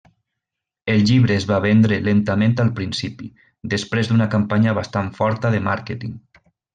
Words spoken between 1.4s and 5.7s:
es va vendre lentament al principi, després d'una campanya bastant forta de